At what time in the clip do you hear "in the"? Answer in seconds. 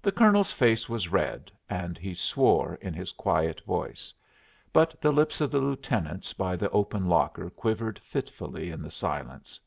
8.70-8.90